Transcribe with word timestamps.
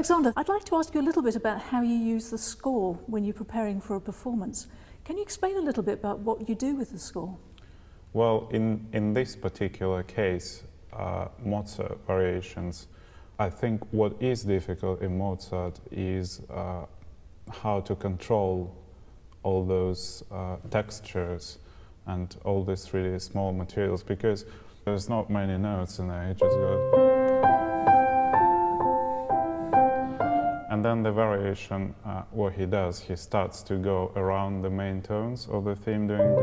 Alexander, 0.00 0.32
I'd 0.34 0.48
like 0.48 0.64
to 0.64 0.76
ask 0.76 0.94
you 0.94 1.02
a 1.02 1.02
little 1.02 1.20
bit 1.20 1.36
about 1.36 1.60
how 1.60 1.82
you 1.82 1.94
use 1.94 2.30
the 2.30 2.38
score 2.38 2.94
when 3.04 3.22
you're 3.22 3.34
preparing 3.34 3.82
for 3.82 3.96
a 3.96 4.00
performance. 4.00 4.66
Can 5.04 5.18
you 5.18 5.22
explain 5.22 5.58
a 5.58 5.60
little 5.60 5.82
bit 5.82 5.98
about 5.98 6.20
what 6.20 6.48
you 6.48 6.54
do 6.54 6.74
with 6.74 6.90
the 6.90 6.98
score? 6.98 7.36
Well, 8.14 8.48
in, 8.50 8.88
in 8.94 9.12
this 9.12 9.36
particular 9.36 10.02
case, 10.02 10.62
uh, 10.94 11.28
Mozart 11.44 11.98
variations, 12.06 12.86
I 13.38 13.50
think 13.50 13.82
what 13.90 14.14
is 14.20 14.42
difficult 14.42 15.02
in 15.02 15.18
Mozart 15.18 15.78
is 15.90 16.40
uh, 16.48 16.86
how 17.52 17.80
to 17.80 17.94
control 17.94 18.74
all 19.42 19.66
those 19.66 20.24
uh, 20.32 20.56
textures 20.70 21.58
and 22.06 22.34
all 22.46 22.64
these 22.64 22.94
really 22.94 23.18
small 23.18 23.52
materials 23.52 24.02
because 24.02 24.46
there's 24.86 25.10
not 25.10 25.28
many 25.28 25.58
notes 25.58 25.98
in 25.98 26.08
there. 26.08 26.32
Just. 26.32 27.09
And 30.80 30.84
then 30.86 31.02
the 31.02 31.12
variation, 31.12 31.94
uh, 32.06 32.22
what 32.30 32.54
he 32.54 32.64
does, 32.64 33.00
he 33.00 33.14
starts 33.14 33.62
to 33.64 33.76
go 33.76 34.12
around 34.16 34.62
the 34.62 34.70
main 34.70 35.02
tones 35.02 35.46
of 35.50 35.66
the 35.66 35.76
theme 35.76 36.06
doing. 36.06 36.34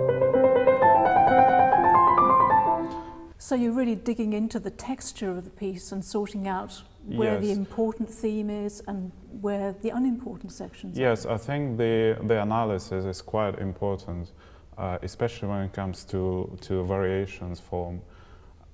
So 3.40 3.56
you're 3.56 3.74
really 3.74 3.96
digging 3.96 4.34
into 4.34 4.60
the 4.60 4.70
texture 4.70 5.32
of 5.32 5.44
the 5.44 5.50
piece 5.50 5.92
and 5.92 6.06
sorting 6.06 6.48
out 6.48 6.84
where 7.08 7.34
yes. 7.34 7.42
the 7.42 7.52
important 7.52 8.12
theme 8.12 8.52
is 8.52 8.84
and 8.86 9.12
where 9.42 9.74
the 9.82 9.90
unimportant 9.90 10.52
sections 10.52 11.00
yes, 11.00 11.26
are. 11.26 11.32
Yes, 11.32 11.42
I 11.42 11.44
think 11.44 11.80
the, 11.80 12.20
the 12.22 12.40
analysis 12.40 13.06
is 13.06 13.24
quite 13.24 13.58
important, 13.58 14.34
uh, 14.78 15.00
especially 15.02 15.48
when 15.48 15.62
it 15.64 15.74
comes 15.74 16.04
to, 16.04 16.56
to 16.62 16.86
variations 16.86 17.60
form, 17.60 18.04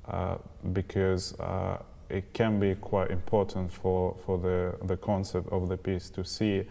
uh, 0.10 0.36
because 0.74 1.40
uh, 1.40 1.78
it 2.14 2.32
can 2.34 2.60
be 2.60 2.76
quite 2.76 3.10
important 3.10 3.72
for, 3.72 4.16
for 4.26 4.38
the, 4.38 4.76
the 4.86 4.96
concept 4.96 5.50
of 5.52 5.68
the 5.68 5.78
piece 5.78 6.10
to 6.12 6.24
see 6.24 6.64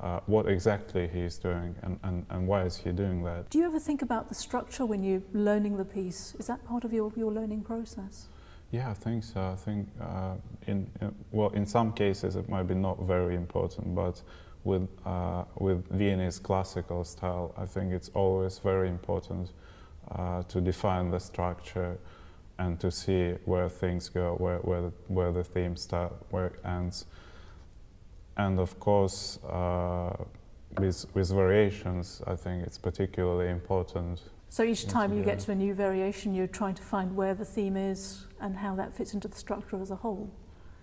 uh, 0.00 0.20
what 0.26 0.46
exactly 0.46 1.08
he's 1.08 1.38
doing 1.38 1.74
and, 1.82 1.98
and, 2.02 2.26
and 2.30 2.46
why 2.46 2.64
is 2.64 2.76
he 2.76 2.90
doing 2.90 3.22
that. 3.22 3.48
Do 3.50 3.58
you 3.58 3.64
ever 3.64 3.78
think 3.78 4.02
about 4.02 4.28
the 4.28 4.34
structure 4.34 4.84
when 4.84 5.02
you're 5.04 5.22
learning 5.32 5.76
the 5.76 5.84
piece? 5.84 6.34
Is 6.38 6.46
that 6.48 6.64
part 6.64 6.84
of 6.84 6.92
your, 6.92 7.12
your 7.16 7.32
learning 7.32 7.62
process? 7.62 8.28
Yeah, 8.70 8.90
I 8.90 8.94
think 8.94 9.24
so. 9.24 9.40
I 9.40 9.56
think 9.56 9.88
uh, 10.00 10.34
in, 10.66 10.90
in, 11.00 11.14
well, 11.30 11.50
in 11.50 11.64
some 11.64 11.92
cases 11.92 12.36
it 12.36 12.48
might 12.48 12.64
be 12.64 12.74
not 12.74 13.00
very 13.02 13.34
important, 13.36 13.94
but 13.94 14.20
with 14.64 14.88
uh, 15.06 15.44
with 15.58 15.88
Viennese 15.90 16.38
classical 16.38 17.04
style, 17.04 17.54
I 17.56 17.64
think 17.64 17.92
it's 17.92 18.10
always 18.12 18.58
very 18.58 18.88
important 18.88 19.52
uh, 20.10 20.42
to 20.42 20.60
define 20.60 21.10
the 21.10 21.20
structure 21.20 21.98
and 22.58 22.78
to 22.80 22.90
see 22.90 23.34
where 23.44 23.68
things 23.68 24.08
go, 24.08 24.34
where, 24.38 24.58
where, 24.58 24.82
the, 24.82 24.92
where 25.06 25.32
the 25.32 25.44
theme 25.44 25.76
starts, 25.76 26.14
where 26.30 26.46
it 26.46 26.60
ends. 26.64 27.06
And 28.36 28.58
of 28.58 28.78
course, 28.80 29.38
uh, 29.44 30.16
with, 30.76 31.06
with 31.14 31.30
variations, 31.30 32.22
I 32.26 32.36
think 32.36 32.66
it's 32.66 32.78
particularly 32.78 33.50
important. 33.50 34.22
So 34.48 34.62
each 34.62 34.86
time 34.86 35.12
you 35.12 35.22
get 35.22 35.38
to 35.40 35.52
a 35.52 35.54
new 35.54 35.74
variation, 35.74 36.34
you're 36.34 36.46
trying 36.46 36.74
to 36.74 36.82
find 36.82 37.14
where 37.14 37.34
the 37.34 37.44
theme 37.44 37.76
is 37.76 38.26
and 38.40 38.56
how 38.56 38.74
that 38.76 38.94
fits 38.94 39.12
into 39.12 39.28
the 39.28 39.36
structure 39.36 39.80
as 39.80 39.90
a 39.90 39.96
whole. 39.96 40.30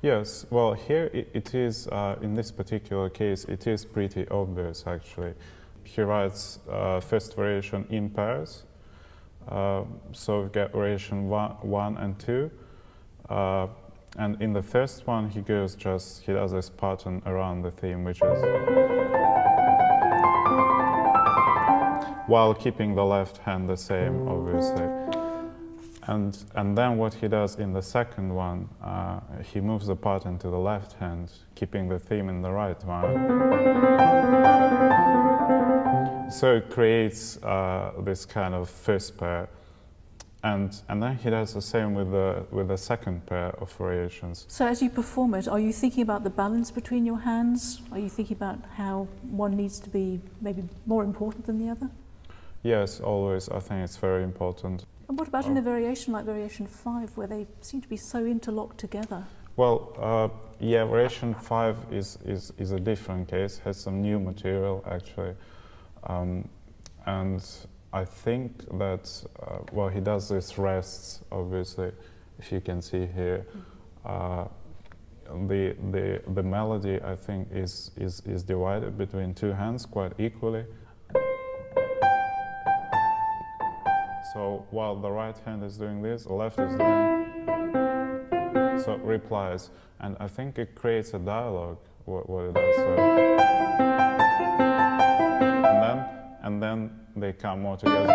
Yes, 0.01 0.45
well, 0.51 0.73
here 0.73 1.09
it, 1.13 1.29
it 1.33 1.55
is, 1.55 1.87
uh, 1.87 2.15
in 2.21 2.35
this 2.35 2.51
particular 2.51 3.09
case, 3.09 3.43
it 3.45 3.65
is 3.65 3.83
pretty 3.83 4.27
obvious 4.29 4.83
actually. 4.85 5.33
He 5.83 6.01
writes 6.01 6.59
uh, 6.69 6.99
first 6.99 7.35
variation 7.35 7.85
in 7.89 8.09
pairs, 8.09 8.63
so 10.11 10.41
we 10.43 10.49
get 10.49 10.71
variation 10.71 11.29
one, 11.29 11.51
one 11.61 11.97
and 11.97 12.17
two. 12.19 12.51
Uh, 13.29 13.67
and 14.17 14.41
in 14.41 14.53
the 14.53 14.63
first 14.63 15.07
one, 15.07 15.29
he 15.29 15.41
goes 15.41 15.75
just, 15.75 16.21
he 16.23 16.31
does 16.33 16.51
this 16.51 16.69
pattern 16.69 17.21
around 17.25 17.63
the 17.63 17.71
theme, 17.71 18.03
which 18.03 18.21
is 18.21 18.41
while 22.27 22.53
keeping 22.53 22.95
the 22.95 23.05
left 23.05 23.37
hand 23.37 23.69
the 23.69 23.77
same, 23.77 24.27
obviously. 24.27 24.87
And, 26.07 26.37
and 26.55 26.77
then 26.77 26.97
what 26.97 27.15
he 27.15 27.27
does 27.27 27.55
in 27.55 27.73
the 27.73 27.81
second 27.81 28.33
one, 28.33 28.69
uh, 28.81 29.19
he 29.43 29.59
moves 29.59 29.87
the 29.87 29.95
pattern 29.95 30.37
to 30.39 30.49
the 30.49 30.57
left 30.57 30.93
hand, 30.93 31.31
keeping 31.55 31.89
the 31.89 31.99
theme 31.99 32.29
in 32.29 32.41
the 32.41 32.51
right 32.51 32.83
one. 32.83 34.34
So 36.29 36.55
it 36.55 36.69
creates 36.69 37.37
uh, 37.43 37.91
this 37.99 38.25
kind 38.25 38.55
of 38.55 38.69
first 38.69 39.17
pair. 39.17 39.47
And, 40.43 40.75
and 40.89 41.01
then 41.01 41.15
he 41.15 41.29
does 41.29 41.53
the 41.53 41.61
same 41.61 41.93
with 41.93 42.11
the, 42.11 42.45
with 42.51 42.67
the 42.67 42.77
second 42.77 43.25
pair 43.25 43.49
of 43.61 43.71
variations. 43.73 44.45
So 44.47 44.67
as 44.67 44.81
you 44.81 44.89
perform 44.89 45.33
it, 45.35 45.47
are 45.47 45.59
you 45.59 45.71
thinking 45.71 46.03
about 46.03 46.23
the 46.23 46.29
balance 46.29 46.71
between 46.71 47.05
your 47.05 47.19
hands? 47.19 47.81
Are 47.91 47.99
you 47.99 48.09
thinking 48.09 48.37
about 48.37 48.59
how 48.75 49.07
one 49.29 49.55
needs 49.55 49.79
to 49.79 49.89
be 49.89 50.19
maybe 50.41 50.63
more 50.85 51.03
important 51.03 51.45
than 51.45 51.57
the 51.57 51.69
other? 51.69 51.89
Yes, 52.63 52.99
always. 52.99 53.47
I 53.49 53.59
think 53.59 53.83
it's 53.83 53.97
very 53.97 54.23
important. 54.23 54.85
And 55.07 55.17
what 55.17 55.27
about 55.27 55.45
oh. 55.45 55.51
in 55.51 55.57
a 55.57 55.61
variation 55.61 56.13
like 56.13 56.25
variation 56.25 56.65
5, 56.65 57.17
where 57.17 57.27
they 57.27 57.47
seem 57.61 57.81
to 57.81 57.87
be 57.87 57.97
so 57.97 58.25
interlocked 58.25 58.79
together? 58.79 59.23
Well, 59.57 59.93
uh, 59.99 60.29
yeah, 60.59 60.85
variation 60.85 61.33
5 61.33 61.77
is, 61.91 62.17
is, 62.25 62.51
is 62.57 62.71
a 62.71 62.79
different 62.79 63.27
case, 63.27 63.59
has 63.59 63.77
some 63.77 64.01
new 64.01 64.19
material 64.19 64.83
actually. 64.89 65.35
Um, 66.05 66.47
and 67.05 67.43
I 67.93 68.05
think 68.05 68.67
that, 68.77 69.23
uh, 69.41 69.59
well, 69.71 69.87
he 69.89 69.99
does 69.99 70.29
these 70.29 70.57
rests, 70.57 71.21
obviously, 71.31 71.91
if 72.39 72.51
you 72.51 72.61
can 72.61 72.81
see 72.81 73.05
here. 73.05 73.45
Uh, 74.05 74.45
the, 75.47 75.75
the, 75.91 76.21
the 76.33 76.43
melody, 76.43 77.01
I 77.01 77.15
think, 77.15 77.47
is, 77.51 77.91
is, 77.97 78.21
is 78.25 78.43
divided 78.43 78.97
between 78.97 79.33
two 79.33 79.53
hands 79.53 79.85
quite 79.85 80.13
equally. 80.19 80.65
So 84.33 84.65
while 84.69 84.95
the 84.95 85.09
right 85.09 85.37
hand 85.45 85.63
is 85.63 85.77
doing 85.77 86.01
this, 86.01 86.25
the 86.25 86.33
left 86.33 86.59
is 86.59 86.77
doing 86.77 87.25
so 88.83 88.97
replies, 88.97 89.69
and 89.99 90.15
I 90.19 90.27
think 90.27 90.59
it 90.59 90.75
creates 90.75 91.13
a 91.13 91.19
dialogue. 91.19 91.77
What, 92.05 92.29
what 92.29 92.45
it 92.45 92.53
does. 92.53 92.75
So 92.75 94.04
and 96.45 96.61
then 96.61 96.89
they 97.15 97.33
come 97.33 97.61
more 97.61 97.77
together. 97.77 98.13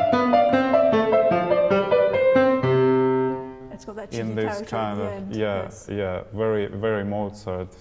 It's 3.73 3.85
got 3.87 3.97
that 3.97 4.13
in 4.13 4.35
this 4.35 4.61
kind 4.69 5.01
of 5.01 5.35
yeah 5.35 5.63
yes. 5.63 5.89
yeah 5.91 6.23
very 6.35 6.67
very 6.67 7.05
Mozart. 7.05 7.75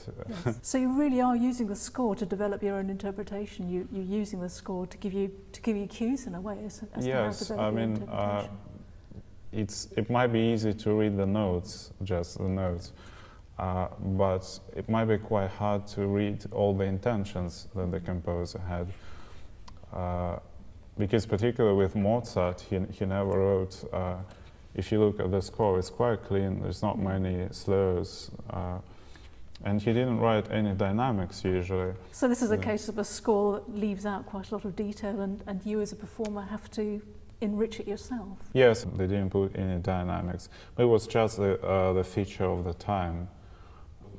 Yes. 0.45 0.59
so 0.61 0.77
you 0.77 0.97
really 0.97 1.22
are 1.22 1.35
using 1.35 1.67
the 1.67 1.75
score 1.75 2.16
to 2.16 2.25
develop 2.25 2.63
your 2.63 2.75
own 2.75 2.89
interpretation. 2.89 3.69
You 3.69 3.88
you're 3.91 4.19
using 4.22 4.39
the 4.39 4.50
score 4.50 4.88
to 4.88 4.97
give 4.97 5.13
you 5.13 5.29
to 5.51 5.61
give 5.61 5.75
you 5.75 5.88
cues 5.88 6.25
in 6.25 6.35
a 6.35 6.42
way 6.42 6.57
as, 6.65 6.83
as 6.95 7.06
yes, 7.06 7.51
I 7.51 7.69
mean 7.69 8.01
uh, 8.09 8.47
it's 9.51 9.89
it 9.97 10.09
might 10.09 10.31
be 10.31 10.39
easy 10.39 10.74
to 10.74 10.94
read 10.94 11.18
the 11.18 11.25
notes 11.25 11.92
just 12.03 12.38
the 12.38 12.47
notes. 12.47 12.94
Uh, 13.59 13.89
but 14.00 14.59
it 14.74 14.88
might 14.88 15.03
be 15.03 15.18
quite 15.18 15.50
hard 15.50 15.85
to 15.85 16.07
read 16.07 16.45
all 16.53 16.74
the 16.74 16.85
intentions 16.85 17.68
that 17.75 17.92
the 17.92 18.00
composer 18.00 18.59
had. 18.59 18.88
Uh, 19.94 20.38
because 20.97 21.25
particularly 21.25 21.77
with 21.77 21.95
Mozart, 21.95 22.62
he, 22.62 22.80
he 22.91 23.06
never 23.06 23.39
wrote, 23.39 23.83
uh, 23.94 24.18
if 24.75 24.91
you 24.91 25.00
look 25.00 25.19
at 25.19 25.31
the 25.31 25.41
score, 25.41 25.80
it's 25.80 25.89
quite 25.89 26.24
clean, 26.24 26.62
there's 26.62 26.81
not 26.81 27.00
many 27.00 27.47
slurs. 27.51 28.31
Uh, 28.50 28.80
and 29.63 29.81
he 29.81 29.91
didn't 29.91 30.19
write 30.19 30.50
any 30.51 30.74
dynamics 30.74 31.44
usually. 31.44 31.94
So 32.12 32.27
this 32.27 32.41
is 32.41 32.51
a 32.51 32.57
case 32.57 32.88
of 32.88 32.97
a 32.97 33.03
score 33.03 33.53
that 33.53 33.77
leaves 33.77 34.06
out 34.06 34.25
quite 34.25 34.51
a 34.51 34.56
lot 34.56 34.65
of 34.65 34.75
detail 34.75 35.19
and, 35.21 35.44
and 35.47 35.65
you 35.65 35.81
as 35.81 35.92
a 35.92 35.95
performer 35.95 36.44
have 36.44 36.69
to 36.71 37.01
enrich 37.42 37.80
it 37.80 37.88
yourself. 37.88 38.38
Yes, 38.53 38.85
they 38.95 39.07
didn't 39.07 39.31
put 39.31 39.56
any 39.57 39.80
dynamics. 39.80 40.50
It 40.77 40.85
was 40.85 41.07
just 41.07 41.38
the, 41.38 41.62
uh, 41.62 41.94
the 41.94 42.03
feature 42.03 42.45
of 42.45 42.63
the 42.63 42.74
time. 42.74 43.27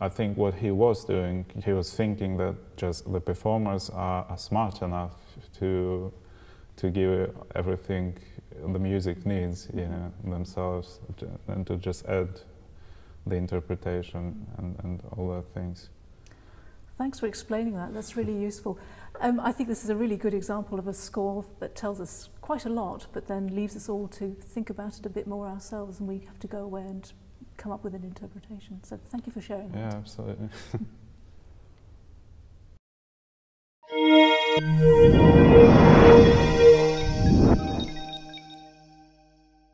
I 0.01 0.09
think 0.09 0.37
what 0.37 0.55
he 0.55 0.71
was 0.71 1.05
doing, 1.05 1.45
he 1.65 1.73
was 1.73 1.93
thinking 1.93 2.37
that 2.39 2.55
just 2.77 3.11
the 3.13 3.21
performers 3.21 3.91
are, 3.91 4.25
are 4.29 4.39
smart 4.39 4.83
enough 4.83 5.13
to 5.59 6.13
to 6.77 6.91
give 6.91 7.37
everything 7.55 8.17
the 8.73 8.79
music 8.79 9.27
needs 9.27 9.69
you 9.75 9.87
know, 9.87 10.11
themselves 10.25 11.01
and 11.49 11.67
to 11.67 11.77
just 11.77 12.07
add 12.07 12.41
the 13.27 13.37
interpretation 13.37 14.47
and, 14.57 14.77
and 14.83 15.03
all 15.17 15.29
that 15.29 15.45
things. 15.53 15.91
Thanks 16.97 17.21
for 17.21 17.27
explaining 17.27 17.75
that. 17.77 17.93
That's 17.93 18.17
really 18.17 18.35
useful. 18.35 18.79
Um, 19.21 19.41
I 19.41 19.53
think 19.53 19.69
this 19.69 19.85
is 19.85 19.91
a 19.91 19.97
really 19.97 20.17
good 20.17 20.33
example 20.33 20.79
of 20.79 20.89
a 20.89 20.95
score 20.95 21.45
that 21.59 21.75
tells 21.75 22.01
us 22.01 22.31
quite 22.41 22.65
a 22.65 22.71
lot, 22.71 23.07
but 23.13 23.27
then 23.27 23.55
leaves 23.55 23.77
us 23.77 23.89
all 23.89 24.09
to 24.09 24.35
think 24.41 24.71
about 24.71 24.99
it 24.99 25.05
a 25.05 25.11
bit 25.11 25.27
more 25.27 25.47
ourselves, 25.47 26.01
and 26.01 26.09
we 26.09 26.21
have 26.27 26.39
to 26.41 26.47
go 26.47 26.59
away 26.59 26.83
and 26.83 27.13
come 27.61 27.73
up 27.73 27.85
with 27.85 27.95
an 27.95 28.03
interpretation. 28.05 28.83
So 28.83 28.99
thank 29.11 29.27
you 29.27 29.33
for 29.33 29.41
sharing 29.43 29.73
yeah, 29.75 29.91
that. 29.91 29.93
Yeah, 29.93 29.99
absolutely. 29.99 30.49